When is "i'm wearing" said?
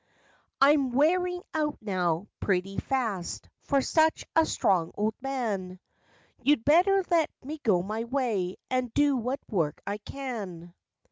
0.59-1.43